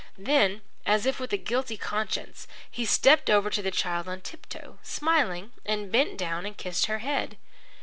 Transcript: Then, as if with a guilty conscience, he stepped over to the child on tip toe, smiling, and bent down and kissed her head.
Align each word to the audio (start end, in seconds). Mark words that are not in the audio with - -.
Then, 0.17 0.63
as 0.83 1.05
if 1.05 1.19
with 1.19 1.31
a 1.31 1.37
guilty 1.37 1.77
conscience, 1.77 2.47
he 2.71 2.85
stepped 2.87 3.29
over 3.29 3.51
to 3.51 3.61
the 3.61 3.69
child 3.69 4.07
on 4.09 4.21
tip 4.21 4.47
toe, 4.49 4.79
smiling, 4.81 5.51
and 5.63 5.91
bent 5.91 6.17
down 6.17 6.43
and 6.43 6.57
kissed 6.57 6.87
her 6.87 6.97
head. 7.05 7.37